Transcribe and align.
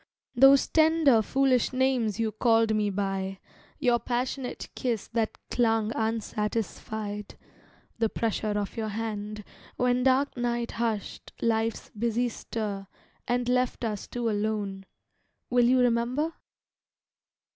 Those 0.35 0.67
tender, 0.67 1.21
foolish 1.21 1.73
names 1.73 2.19
you 2.19 2.31
called 2.31 2.73
me 2.73 2.89
by, 2.89 3.37
Your 3.77 3.99
passionate 3.99 4.67
kiss 4.73 5.07
that 5.09 5.37
clung 5.51 5.91
unsatisfied, 5.95 7.35
The 7.99 8.09
pressure 8.09 8.57
of 8.57 8.75
your 8.75 8.87
hand, 8.89 9.43
when 9.75 10.01
dark 10.01 10.35
night 10.35 10.71
hushed 10.71 11.33
Life's 11.39 11.91
busy 11.91 12.29
stir, 12.29 12.87
and 13.27 13.47
left 13.47 13.83
us 13.85 14.07
two 14.07 14.27
alone, 14.27 14.87
Will 15.51 15.65
you 15.65 15.77
remember? 15.81 16.33